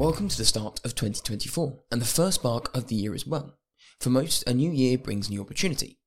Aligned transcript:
Welcome 0.00 0.28
to 0.28 0.38
the 0.38 0.46
start 0.46 0.80
of 0.82 0.94
2024 0.94 1.78
and 1.90 2.00
the 2.00 2.06
first 2.06 2.36
Spark 2.36 2.74
of 2.74 2.86
the 2.86 2.94
year 2.94 3.14
as 3.14 3.26
well. 3.26 3.58
For 4.00 4.08
most, 4.08 4.42
a 4.48 4.54
new 4.54 4.70
year 4.70 4.96
brings 4.96 5.28
new 5.28 5.42
opportunity. 5.42 5.98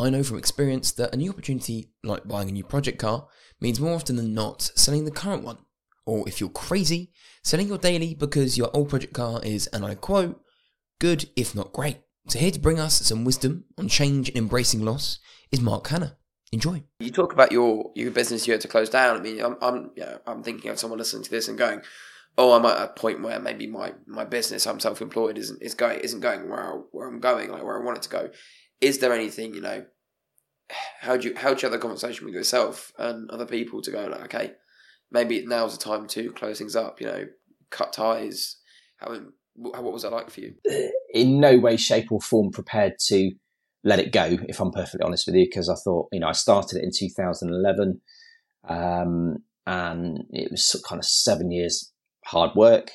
I 0.00 0.10
know 0.10 0.24
from 0.24 0.38
experience 0.38 0.90
that 0.90 1.14
a 1.14 1.16
new 1.16 1.30
opportunity, 1.30 1.92
like 2.02 2.26
buying 2.26 2.48
a 2.48 2.52
new 2.52 2.64
project 2.64 2.98
car, 2.98 3.28
means 3.60 3.78
more 3.78 3.94
often 3.94 4.16
than 4.16 4.34
not 4.34 4.62
selling 4.74 5.04
the 5.04 5.12
current 5.12 5.44
one. 5.44 5.58
Or 6.06 6.28
if 6.28 6.40
you're 6.40 6.48
crazy, 6.48 7.12
selling 7.44 7.68
your 7.68 7.78
daily 7.78 8.14
because 8.14 8.58
your 8.58 8.68
old 8.74 8.88
project 8.88 9.12
car 9.12 9.40
is, 9.44 9.68
and 9.68 9.86
I 9.86 9.94
quote, 9.94 10.40
good 10.98 11.30
if 11.36 11.54
not 11.54 11.72
great. 11.72 11.98
So 12.26 12.40
here 12.40 12.50
to 12.50 12.58
bring 12.58 12.80
us 12.80 13.00
some 13.06 13.24
wisdom 13.24 13.66
on 13.78 13.86
change 13.86 14.28
and 14.28 14.38
embracing 14.38 14.84
loss 14.84 15.20
is 15.52 15.60
Mark 15.60 15.86
Hanner. 15.86 16.16
Enjoy. 16.50 16.82
You 16.98 17.12
talk 17.12 17.32
about 17.32 17.52
your 17.52 17.92
your 17.94 18.10
business 18.10 18.48
you 18.48 18.54
had 18.54 18.60
to 18.62 18.68
close 18.68 18.90
down. 18.90 19.16
I 19.16 19.20
mean, 19.20 19.40
I'm 19.40 19.56
I'm 19.60 19.90
yeah, 19.94 20.18
I'm 20.26 20.42
thinking 20.42 20.72
of 20.72 20.80
someone 20.80 20.98
listening 20.98 21.22
to 21.22 21.30
this 21.30 21.46
and 21.46 21.56
going, 21.56 21.82
"Oh, 22.38 22.52
I'm 22.52 22.64
at 22.64 22.82
a 22.82 22.88
point 22.88 23.22
where 23.22 23.38
maybe 23.40 23.66
my 23.66 23.94
my 24.06 24.24
business, 24.24 24.66
I'm 24.66 24.80
self 24.80 25.02
employed, 25.02 25.38
isn't 25.38 25.62
is 25.62 25.74
going 25.74 26.00
isn't 26.00 26.20
going 26.20 26.48
where 26.48 26.74
I, 26.74 26.76
where 26.92 27.08
I'm 27.08 27.20
going, 27.20 27.50
like 27.50 27.64
where 27.64 27.80
I 27.80 27.84
want 27.84 27.98
it 27.98 28.02
to 28.02 28.08
go." 28.08 28.30
Is 28.80 28.98
there 28.98 29.12
anything 29.12 29.54
you 29.54 29.60
know? 29.60 29.84
How 31.00 31.16
do 31.16 31.28
you 31.28 31.36
how 31.36 31.54
do 31.54 31.60
you 31.60 31.70
have 31.70 31.72
the 31.72 31.78
conversation 31.78 32.26
with 32.26 32.34
yourself 32.34 32.92
and 32.98 33.30
other 33.30 33.46
people 33.46 33.80
to 33.82 33.90
go 33.90 34.06
like, 34.06 34.24
okay, 34.24 34.52
maybe 35.10 35.44
now's 35.46 35.78
the 35.78 35.84
time 35.84 36.06
to 36.08 36.32
close 36.32 36.58
things 36.58 36.74
up. 36.74 37.00
You 37.00 37.06
know, 37.06 37.24
cut 37.70 37.92
ties. 37.92 38.56
How 38.96 39.16
what 39.54 39.92
was 39.92 40.02
that 40.02 40.12
like 40.12 40.30
for 40.30 40.40
you? 40.40 40.54
In 41.14 41.40
no 41.40 41.58
way, 41.58 41.76
shape, 41.76 42.12
or 42.12 42.20
form 42.20 42.50
prepared 42.50 42.94
to 43.06 43.30
let 43.84 44.00
it 44.00 44.12
go, 44.12 44.36
if 44.48 44.60
I'm 44.60 44.72
perfectly 44.72 45.04
honest 45.04 45.26
with 45.26 45.36
you, 45.36 45.44
because 45.44 45.68
I 45.68 45.76
thought, 45.76 46.08
you 46.12 46.20
know, 46.20 46.26
I 46.26 46.32
started 46.32 46.78
it 46.78 46.84
in 46.84 46.90
2011 46.92 48.00
um, 48.68 49.36
and 49.64 50.24
it 50.30 50.50
was 50.50 50.84
kind 50.86 50.98
of 50.98 51.04
seven 51.04 51.52
years 51.52 51.92
hard 52.26 52.54
work. 52.54 52.92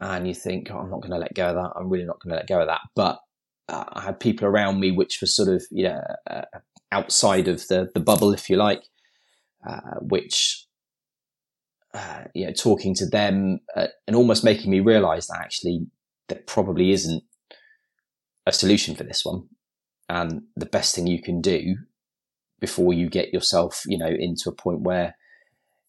And 0.00 0.26
you 0.26 0.34
think, 0.34 0.68
oh, 0.70 0.78
I'm 0.78 0.90
not 0.90 1.00
going 1.00 1.12
to 1.12 1.18
let 1.18 1.34
go 1.34 1.48
of 1.48 1.54
that. 1.54 1.72
I'm 1.76 1.88
really 1.88 2.04
not 2.04 2.20
going 2.20 2.32
to 2.32 2.36
let 2.36 2.48
go 2.48 2.60
of 2.60 2.66
that. 2.66 2.80
But 2.94 3.20
uh, 3.68 3.84
I 3.92 4.02
had 4.02 4.20
people 4.20 4.46
around 4.46 4.80
me 4.80 4.90
which 4.90 5.20
were 5.20 5.28
sort 5.28 5.48
of, 5.48 5.64
you 5.70 5.84
know, 5.84 6.00
uh, 6.28 6.42
outside 6.90 7.48
of 7.48 7.66
the, 7.68 7.88
the 7.94 8.00
bubble, 8.00 8.32
if 8.32 8.50
you 8.50 8.56
like, 8.56 8.82
uh, 9.66 9.98
which, 10.00 10.66
uh, 11.94 12.24
you 12.34 12.46
know, 12.46 12.52
talking 12.52 12.94
to 12.96 13.06
them 13.06 13.60
uh, 13.76 13.86
and 14.06 14.16
almost 14.16 14.44
making 14.44 14.70
me 14.70 14.80
realize 14.80 15.28
that 15.28 15.40
actually 15.40 15.86
there 16.28 16.40
probably 16.46 16.90
isn't 16.90 17.22
a 18.46 18.52
solution 18.52 18.96
for 18.96 19.04
this 19.04 19.24
one 19.24 19.44
and 20.08 20.42
the 20.56 20.66
best 20.66 20.94
thing 20.94 21.06
you 21.06 21.22
can 21.22 21.40
do 21.40 21.76
before 22.60 22.92
you 22.92 23.08
get 23.08 23.32
yourself, 23.32 23.82
you 23.86 23.98
know, 23.98 24.08
into 24.08 24.48
a 24.48 24.54
point 24.54 24.80
where 24.80 25.14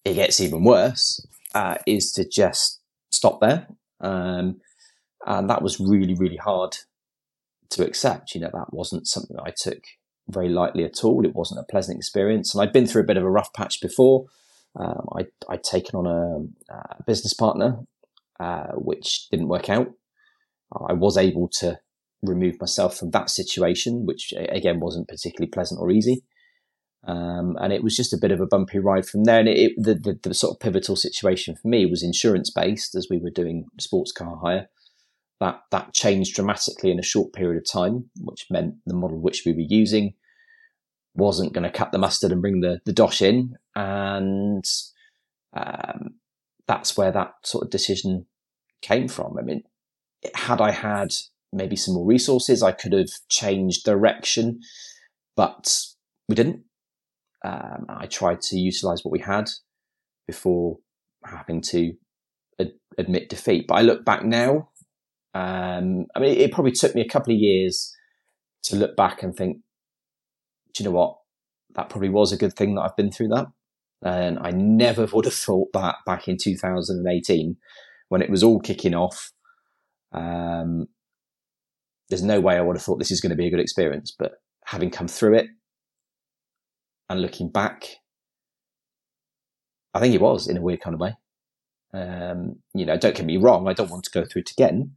it 0.06 0.14
gets 0.16 0.40
even 0.40 0.64
worse, 0.64 1.26
uh, 1.54 1.76
is 1.86 2.12
to 2.14 2.28
just 2.28 2.82
stop 3.10 3.40
there. 3.42 3.68
Um, 4.02 4.62
and 5.26 5.50
that 5.50 5.62
was 5.62 5.80
really, 5.80 6.14
really 6.14 6.38
hard 6.38 6.78
to 7.72 7.86
accept. 7.86 8.36
You 8.36 8.42
know, 8.42 8.50
that 8.54 8.74
wasn't 8.74 9.08
something 9.08 9.38
I 9.40 9.52
took 9.56 9.84
very 10.28 10.50
lightly 10.50 10.84
at 10.84 11.04
all. 11.04 11.26
It 11.26 11.36
wasn't 11.36 11.60
a 11.60 11.72
pleasant 11.72 11.98
experience. 11.98 12.54
And 12.54 12.62
I'd 12.62 12.74
been 12.74 12.88
through 12.88 13.04
a 13.04 13.08
bit 13.08 13.18
of 13.18 13.24
a 13.24 13.30
rough 13.30 13.54
patch 13.54 13.82
before. 13.82 14.26
Um, 14.80 15.08
I, 15.16 15.26
would 15.50 15.64
taken 15.64 15.96
on 15.96 16.08
a, 16.08 16.74
a 16.74 17.04
business 17.04 17.34
partner, 17.34 17.80
uh, 18.40 18.72
which 18.74 19.28
didn't 19.30 19.48
work 19.48 19.70
out. 19.70 19.92
I 20.90 20.94
was 20.94 21.18
able 21.18 21.48
to 21.60 21.80
remove 22.24 22.60
myself 22.60 22.98
from 22.98 23.12
that 23.12 23.30
situation, 23.30 24.06
which 24.06 24.34
again 24.36 24.80
wasn't 24.80 25.08
particularly 25.08 25.52
pleasant 25.52 25.80
or 25.80 25.92
easy. 25.92 26.24
Um, 27.06 27.58
and 27.60 27.74
it 27.74 27.84
was 27.84 27.98
just 27.98 28.14
a 28.14 28.18
bit 28.18 28.32
of 28.32 28.40
a 28.40 28.46
bumpy 28.46 28.80
ride 28.80 29.06
from 29.06 29.26
there. 29.26 29.40
And 29.40 29.50
it, 29.50 29.58
it, 29.58 29.72
the, 29.78 29.96
the, 29.96 30.20
the, 30.24 30.34
sort 30.34 30.56
of 30.56 30.60
pivotal 30.62 30.96
situation 30.96 31.56
for 31.56 31.68
me 31.68 31.86
was 31.86 32.02
insurance 32.02 32.50
based 32.50 32.96
as 32.96 33.08
we 33.10 33.18
were 33.18 33.30
doing 33.30 33.66
sports 33.80 34.12
car 34.14 34.38
hire. 34.42 34.68
That, 35.42 35.62
that 35.72 35.94
changed 35.94 36.36
dramatically 36.36 36.92
in 36.92 37.00
a 37.00 37.04
short 37.04 37.34
period 37.34 37.58
of 37.58 37.70
time, 37.70 38.10
which 38.22 38.46
meant 38.50 38.76
the 38.86 38.94
model 38.94 39.20
which 39.20 39.44
we 39.46 39.52
were 39.52 39.60
using 39.60 40.14
wasn't 41.16 41.54
going 41.54 41.64
to 41.64 41.70
cut 41.70 41.92
the 41.92 41.98
mustard 41.98 42.32
and 42.32 42.42
bring 42.42 42.62
the, 42.62 42.80
the 42.86 42.94
dosh 42.94 43.22
in. 43.22 43.58
And 43.76 44.66
um, 45.54 46.16
that's 46.68 46.96
where 46.96 47.12
that 47.12 47.34
sort 47.44 47.66
of 47.66 47.70
decision 47.70 48.26
came 48.82 49.08
from. 49.08 49.38
I 49.38 49.42
mean, 49.42 49.64
had 50.34 50.62
I 50.62 50.72
had 50.72 51.14
maybe 51.54 51.76
some 51.76 51.94
more 51.94 52.06
resources. 52.06 52.64
I 52.64 52.72
could 52.72 52.94
have 52.94 53.10
changed 53.30 53.86
direction, 53.86 54.60
but 55.36 55.86
we 56.28 56.36
didn't. 56.36 56.64
Um, 57.44 57.86
I 57.90 58.06
tried 58.06 58.42
to 58.42 58.58
utilize 58.58 59.04
what 59.04 59.12
we 59.12 59.20
had 59.20 59.50
before 60.28 60.78
having 61.26 61.62
to 61.62 61.94
ad- 62.60 62.74
admit 62.98 63.30
defeat. 63.30 63.66
But 63.68 63.76
I 63.76 63.82
look 63.82 64.06
back 64.06 64.24
now. 64.24 64.70
Um, 65.34 66.06
I 66.16 66.20
mean, 66.20 66.38
it 66.38 66.52
probably 66.52 66.72
took 66.72 66.96
me 66.96 67.02
a 67.02 67.08
couple 67.08 67.34
of 67.34 67.40
years 67.40 67.94
to 68.64 68.76
look 68.76 68.96
back 68.96 69.24
and 69.24 69.36
think, 69.36 69.58
do 70.74 70.84
you 70.84 70.90
know 70.90 70.96
what? 70.96 71.18
That 71.76 71.90
probably 71.90 72.10
was 72.10 72.32
a 72.32 72.38
good 72.38 72.54
thing 72.54 72.76
that 72.76 72.82
I've 72.82 72.96
been 72.96 73.12
through 73.12 73.30
that. 73.30 73.48
And 74.04 74.38
I 74.40 74.52
never 74.52 75.08
would 75.14 75.26
have 75.26 75.34
thought 75.34 75.72
that 75.74 75.96
back 76.06 76.28
in 76.28 76.38
2018 76.38 77.58
when 78.10 78.22
it 78.22 78.30
was 78.30 78.44
all 78.44 78.60
kicking 78.60 78.94
off. 78.94 79.32
Um, 80.12 80.88
there's 82.10 82.24
no 82.24 82.40
way 82.40 82.58
I 82.58 82.62
would 82.62 82.76
have 82.76 82.84
thought 82.84 83.00
this 83.00 83.12
is 83.12 83.22
going 83.22 83.32
to 83.32 83.36
be 83.36 83.48
a 83.48 83.50
good 83.50 83.60
experience. 83.60 84.14
But 84.18 84.34
having 84.66 84.92
come 84.92 85.08
through 85.08 85.36
it 85.36 85.48
and 87.10 87.22
looking 87.22 87.50
back, 87.50 87.98
I 89.94 90.00
think 90.00 90.14
it 90.14 90.22
was 90.22 90.48
in 90.48 90.58
a 90.58 90.62
weird 90.62 90.82
kind 90.82 90.94
of 90.94 91.00
way. 91.00 91.16
Um, 91.94 92.58
you 92.74 92.86
know, 92.86 92.98
don't 92.98 93.16
get 93.16 93.26
me 93.26 93.38
wrong, 93.38 93.68
I 93.68 93.74
don't 93.74 93.92
want 93.92 94.04
to 94.06 94.12
go 94.12 94.26
through 94.26 94.42
it 94.42 94.52
again. 94.52 94.94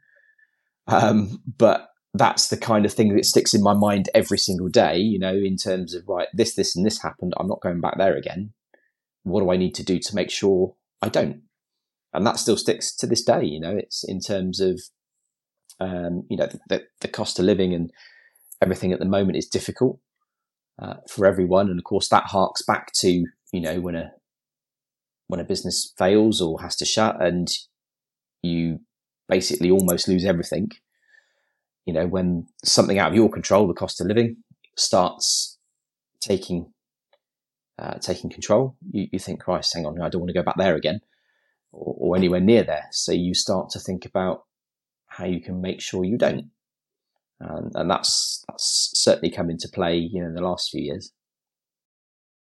Um, 0.87 1.43
but 1.59 1.89
that's 2.15 2.49
the 2.49 2.57
kind 2.57 2.87
of 2.87 2.93
thing 2.93 3.15
that 3.15 3.25
sticks 3.25 3.53
in 3.53 3.63
my 3.63 3.75
mind 3.75 4.09
every 4.15 4.39
single 4.39 4.69
day, 4.69 4.99
you 4.99 5.19
know, 5.19 5.35
in 5.35 5.57
terms 5.57 5.95
of, 5.95 6.09
right, 6.09 6.29
this, 6.33 6.55
this, 6.55 6.75
and 6.77 6.87
this 6.87 7.03
happened. 7.03 7.35
I'm 7.37 7.49
not 7.49 7.61
going 7.61 7.81
back 7.81 7.99
there 7.99 8.17
again. 8.17 8.53
What 9.25 9.41
do 9.41 9.51
I 9.51 9.57
need 9.57 9.75
to 9.75 9.85
do 9.85 9.99
to 9.99 10.15
make 10.15 10.31
sure 10.31 10.75
I 11.03 11.09
don't? 11.09 11.43
And 12.15 12.27
that 12.27 12.39
still 12.39 12.57
sticks 12.57 12.95
to 12.97 13.07
this 13.07 13.23
day, 13.23 13.45
you 13.45 13.61
know, 13.61 13.77
it's 13.77 14.05
in 14.05 14.21
terms 14.21 14.61
of 14.61 14.81
um, 15.81 16.25
you 16.31 16.37
know, 16.37 16.49
the, 16.69 16.85
the, 17.01 17.09
cost 17.09 17.39
of 17.39 17.45
living 17.45 17.75
and 17.75 17.93
everything 18.63 18.93
at 18.93 18.99
the 18.99 19.05
moment 19.05 19.37
is 19.37 19.47
difficult 19.47 19.99
uh, 20.79 20.95
for 21.09 21.27
everyone, 21.27 21.69
and 21.69 21.79
of 21.79 21.85
course 21.85 22.09
that 22.09 22.25
harks 22.25 22.63
back 22.63 22.93
to 22.95 23.27
you 23.53 23.61
know 23.61 23.81
when 23.81 23.95
a 23.95 24.13
when 25.29 25.41
a 25.41 25.45
business 25.45 25.93
fails 25.99 26.41
or 26.41 26.61
has 26.61 26.77
to 26.77 26.85
shut 26.85 27.21
and 27.21 27.49
you 28.43 28.81
basically 29.29 29.71
almost 29.71 30.09
lose 30.09 30.25
everything. 30.25 30.71
You 31.85 31.93
know, 31.93 32.07
when 32.07 32.47
something 32.65 32.99
out 32.99 33.11
of 33.11 33.15
your 33.15 33.31
control, 33.31 33.67
the 33.67 33.75
cost 33.75 34.01
of 34.01 34.07
living 34.07 34.37
starts 34.77 35.59
taking 36.21 36.73
uh, 37.79 37.99
taking 37.99 38.31
control, 38.31 38.75
you, 38.91 39.07
you 39.13 39.19
think, 39.19 39.41
Christ, 39.41 39.75
hang 39.75 39.85
on, 39.85 40.01
I 40.01 40.09
don't 40.09 40.23
want 40.23 40.31
to 40.31 40.35
go 40.35 40.43
back 40.43 40.57
there 40.57 40.77
again 40.77 41.01
or, 41.73 41.95
or 41.99 42.17
anywhere 42.17 42.41
near 42.41 42.63
there. 42.63 42.87
So 42.91 43.13
you 43.13 43.35
start 43.35 43.69
to 43.71 43.79
think 43.79 44.07
about 44.07 44.45
how 45.07 45.27
you 45.27 45.41
can 45.41 45.61
make 45.61 45.83
sure 45.83 46.05
you 46.05 46.17
don't. 46.17 46.51
And, 47.41 47.71
and 47.75 47.91
that's 47.91 48.45
that's 48.49 48.91
certainly 48.95 49.31
come 49.31 49.51
into 49.51 49.69
play, 49.69 49.97
you 49.97 50.21
know, 50.23 50.29
in 50.29 50.35
the 50.35 50.43
last 50.43 50.71
few 50.71 50.83
years. 50.83 51.13